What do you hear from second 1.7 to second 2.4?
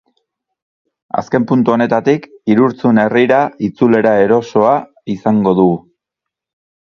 honetatik,